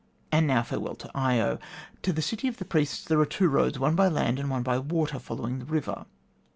And 0.31 0.47
now 0.47 0.63
farewell 0.63 0.95
to 0.95 1.11
Io. 1.15 1.59
To 2.01 2.11
the 2.11 2.23
City 2.23 2.47
of 2.47 2.57
the 2.57 2.65
Priests 2.65 3.03
there 3.05 3.19
are 3.19 3.25
two 3.27 3.47
roads: 3.47 3.77
one 3.77 3.95
by 3.95 4.07
land; 4.07 4.39
and 4.39 4.49
one 4.49 4.63
by 4.63 4.79
water, 4.79 5.19
following 5.19 5.59
the 5.59 5.65
river. 5.65 6.07